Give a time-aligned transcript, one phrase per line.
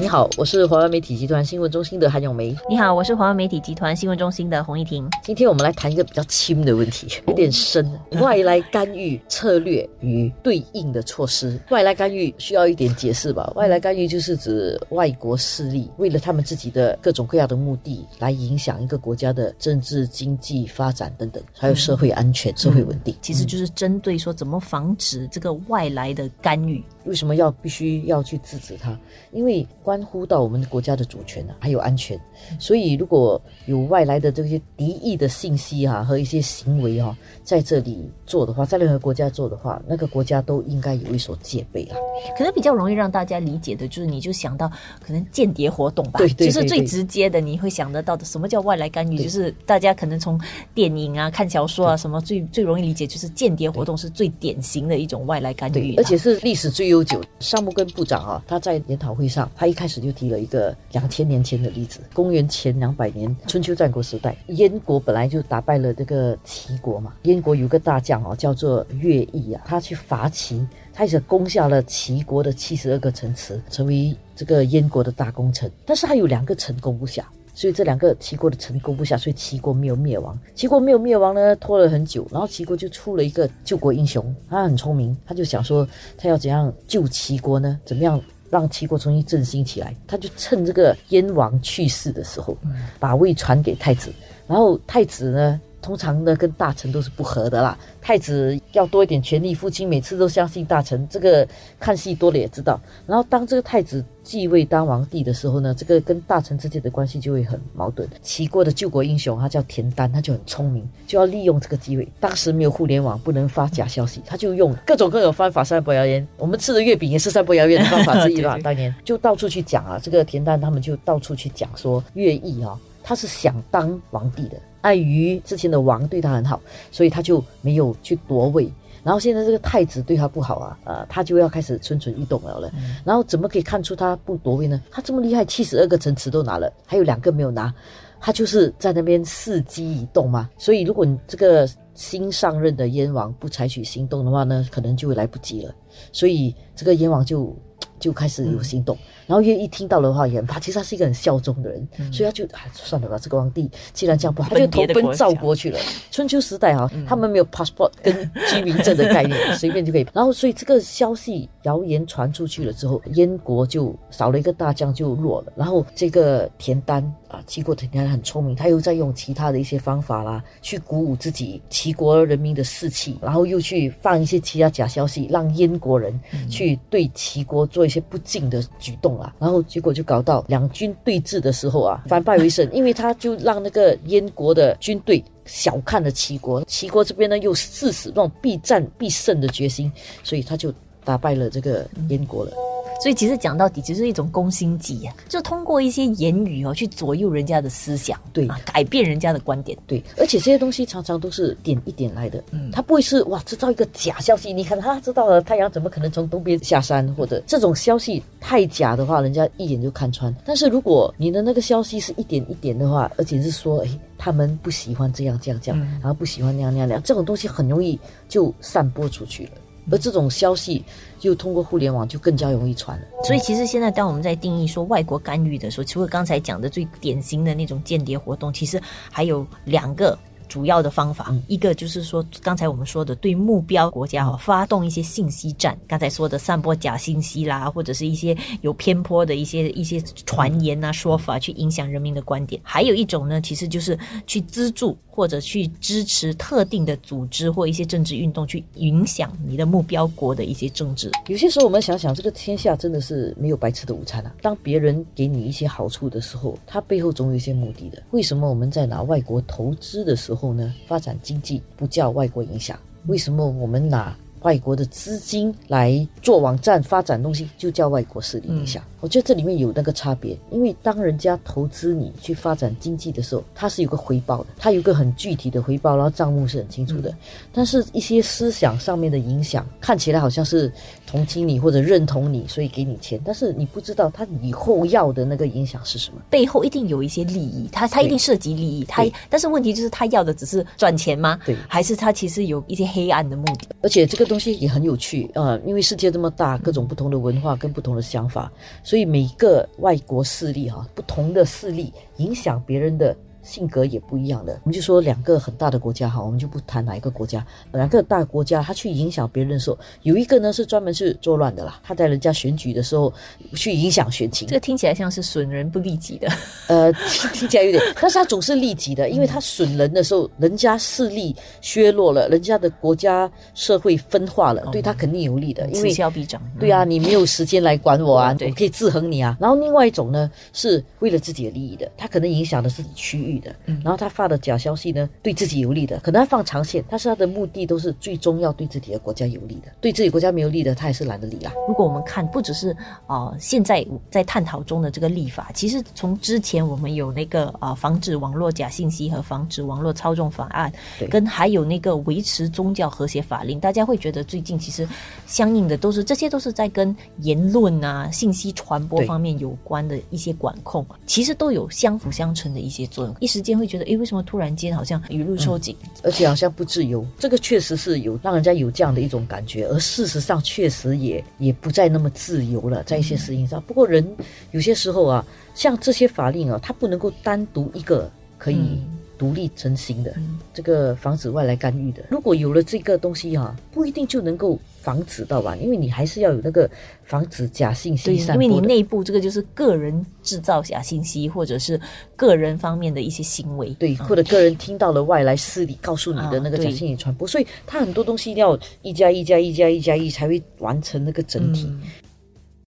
[0.00, 2.56] 你好，我是华为媒体集团新闻中心的韩永梅。
[2.68, 5.08] 你好，我是华为媒体集团新闻中心的洪一婷。
[5.22, 7.88] 今天我们来谈一个比较轻的问题，有点深。
[8.20, 11.60] 外来干预策略与对应的措施。
[11.70, 13.52] 外来干预需要一点解释吧？
[13.54, 23.14] 外来干预就是指外国势力为了他们自己的各种各样的目的，来影响一个国家的政治、经济发展等等，还有社会安全、社会稳定。
[23.20, 26.82] 其实就是针对说怎么防止这个外来的干预。
[27.04, 28.96] 为什么要必须要去制止它？
[29.32, 32.18] 因为关乎到我们国家的主权啊，还有安全。
[32.58, 41.96] 所以如果有外来的这些敌意的信息啊和一些行为啊，在这里做的话，在任何国家做的话，那个国家都应该有一所戒备啊。
[42.36, 44.70] 可能比较容易让大家理解的就是，你就想到
[45.04, 48.24] 可能间谍活动吧，对对，就是最直接的，你会想得到的。
[48.24, 49.18] 什么叫外来干预？
[49.22, 50.40] 就是大家可能从
[50.74, 57.20] 电影啊、看小说啊什么最最容易理解，就是间谍活动是最典型的一种外来干预，而且是历史最悠久。
[57.40, 70.64] 尚木根部长啊，他在研讨会上，他一开始就提了一个两千年前的例子，公元前两百年春秋战国时代，燕国本来就打败了这个齐国嘛，燕国有个大将哦，叫做乐毅啊，他去伐齐。
[70.94, 75.72] 开始攻下了齐国的七十二个城池，成为这个燕国的大功臣。
[75.86, 80.38] 但是还有两个城攻不下，所以这两个齐国的城攻不下，所以齐国没有灭亡。
[80.54, 82.28] 齐国没有灭亡呢，拖了很久。
[82.30, 87.80] 然后齐国就出了一个救国英雄，他很聪明，他就想说他要怎样救齐国呢？
[87.86, 88.20] 怎么样
[88.52, 89.96] 让齐国重新振兴起来？
[90.06, 92.54] 他就趁这个燕王去世的时候，
[93.00, 94.12] 把位传给太子。
[94.46, 95.58] 然后太子呢？
[95.82, 97.76] 通常呢，跟大臣都是不和的啦。
[98.00, 101.46] 太子要多一点权力，父亲每次都相信大臣，这个
[101.78, 102.80] 看戏多了也知道。
[103.06, 108.08] 然后当这个太子继位当皇帝的时候呢，这个跟大臣之间的关系就会很矛盾。
[108.22, 112.08] 齐国的救国英雄他叫田丹，他就很聪明，就要利用这个机会。
[112.20, 116.26] 当时没有互联网，不能发假消息，他就用各种各种方法散播谣言。
[116.36, 118.56] 我们吃的月饼也是散播谣言的方法之一吧？
[118.62, 124.56] 当年就到处去讲啊，这个田丹他们就到处去讲说，乐毅啊，他是想当皇帝的。
[124.82, 128.68] 碍于之前的王对他很好，所以他就没有去夺位。
[129.04, 132.72] 然后现在这个太子对他不好啊，呃，他就要开始蠢蠢欲动了了。
[133.04, 134.82] 然后怎么可以看出他不夺位呢？
[134.90, 137.72] 他这么厉害，七十二个城池都拿了，还有两个没有拿，
[138.20, 140.50] 他就是在那边伺机移动嘛。
[140.58, 145.74] 所以如果你这个新上任的燕王不采取行动的话呢，可能就会来不及了。
[146.12, 147.54] 所以这个燕王就。
[148.02, 148.98] 就开始有行动，
[149.28, 150.58] 然后越一听到的话，也很怕。
[150.58, 153.16] 其实他是一个很效忠的人，所以他就啊，算了吧。
[153.16, 155.78] 这个皇帝既然这样不好，他就投奔赵国去了。
[156.10, 158.12] 春秋时代啊，他们没有 passport 跟
[158.50, 160.06] 居民证的概念， 随便就可以。
[160.12, 165.52] 然后，所以这个消息谣言传出去了之后，燕国就少了一个大将就弱了。
[165.54, 176.18] 然后这个田丹啊，齐国田丹很聪明，他又在用其他的一些方法啦，去鼓舞自己齐国人民的士气，然后又去放一些其他假消息，让燕国人
[176.50, 177.86] 去对齐国做。
[177.92, 189.92] 些不敬的举动啊，然后结果就搞到两军对峙的时候啊，反败为胜，因为他就让那个燕国的军队小看了齐国，齐国这边呢又誓死那种必战必胜的决心，
[190.22, 190.72] 所以他就
[191.04, 192.52] 打败了这个燕国了。
[193.02, 200.00] 所以其实讲到底，其实是一种攻心计呀，就通过一些言语哦，去左右人家的思想，对，改变人家的观点，对。
[200.16, 204.52] 而且这些东西常常都是点一点来的，嗯，他不会是哇制造一个假消息。
[204.52, 210.32] 你看他知道了太阳怎么可能从东边下山，或者这种消息太假的话，人家一眼就看穿。
[210.44, 217.98] 但是如果你的那个消息是一点一点的话，而且是说，哎，他们不喜欢这样这样这样，然后不喜欢那样那样那样，这种东西很容易
[218.28, 219.50] 就散播出去了。
[219.90, 220.84] 而这种消息
[221.18, 223.04] 就通过互联网就更加容易传了。
[223.24, 230.18] 所以其实现在当我们在定义说外国干预的时候，除了刚才讲的最典型的那种间谍活动，其实还有两个。
[230.52, 242.60] 主要的方法，一个就是说，刚才我们说的对目标国家哈发动一些信息战，刚才说的散播假信息啦，或者是一些有偏颇的一些一些传言啊说法，去影响人民的观点。
[242.62, 251.10] 还有一种呢，其实就是去资助或者去支持特定的组织或一些政治运动，去影响你的目标国的一些政治。
[251.28, 254.34] 有些时候我们想想，这个天下真的是没有白吃的午餐啊。
[254.42, 258.02] 当别人给你一些好处的时候，他背后总有一些目的的。
[258.10, 260.41] 为什么我们在拿外国投资的时候？
[260.42, 268.82] 后呢，发展经济不叫外国影响，为什么我们拿外国的资金来做网站发展东西，就叫外国势力影响？
[269.02, 277.12] 我觉得这里面有那个差别，因为当人家投资你去发展经济的时候，它是有个回报的，它有个很具体的回报，然后账目是很清楚的。
[277.52, 280.72] 但是，一些思想上面的影响，看起来好像是
[281.04, 291.40] 同情你或者认同你，所以给你钱，但是你不知道他以后要的那个影响是什么，背后一定有一些利益，他他一定涉及利益，他但是问题就是他要的只是赚钱吗？
[291.44, 293.66] 对，还是他其实有一些黑暗的目的？
[293.82, 298.48] 而且这个东西也很有趣啊，因为世界这么大，各种不同的文化跟不同的想法。
[298.92, 303.16] 所以每个外国势力哈，不同的势力影响别人的。
[303.42, 313.12] 性格也不一样的，我们就说两个很大的国家哈，我们就不谈哪一个国家，两个大国家，他去影响别人的时候，有一个呢是专门是作乱的啦，他在人家选举的时候
[313.54, 316.28] 去影响选情，这个听起来像是损人不利己的，
[316.68, 316.92] 呃，
[317.32, 329.36] 听起来有点，但是他总是利己的，因为他损人的时候，人家势力削弱了，人家的国家社会分化了，对他肯定有利的，因为此消彼长，对啊，你没有时间来管我啊，我可以制衡你啊。
[329.40, 333.31] 然后另外一种呢，是为了自己的利益的，他可能影响的是区域。
[333.38, 341.52] 的，然后他发的假消息呢，对自己有利的，可能他放长线，但是他的目的都是最终要对自己的国家有利的，对自己国家没有利的，他也是懒得理啦。
[341.68, 342.76] 如果我们看，不只是
[343.06, 350.72] 啊，现在在探讨中的这个立法，其实从之前我们有那个啊，防止网络假信息和防止网络操纵法案，
[351.10, 354.86] 跟还有那个维持宗教和谐法令，大家会觉得最近其实
[355.26, 363.14] 相应的都是这些都是在跟言论啊、信息传播方面有关的一些管控，其实都有相辅相成的一些作用。
[363.22, 367.06] 一时间会觉得，哎，为什么突然间好像雨露收紧，而且好像不自由？
[367.20, 373.62] 这个确实是有让人家有这样的一种感觉，而事实上确实也也不再那么自由了，在一些事情上。
[373.62, 374.04] 不过人
[374.50, 375.24] 有些时候啊，
[375.54, 378.82] 像这些法令啊，它不能够单独一个可以
[379.22, 380.12] 独立成型的，
[380.52, 382.02] 这个防止外来干预的。
[382.10, 384.58] 如果有了这个东西啊，不一定就能够。
[384.82, 386.68] 防止到吧，因为你还是要有那个
[387.04, 388.42] 防止假信息散播。
[388.42, 391.80] 因为你内部这个就是个人制造假信息，或者是
[392.16, 401.72] 个人方面的一些行为，对，或者个人听到了外来势力告诉你的那个假信息传播，所以它很多东西要一加一加一加一加一才会完成那个整体。